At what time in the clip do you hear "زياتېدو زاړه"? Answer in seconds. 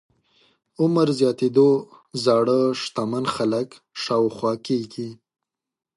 1.19-2.59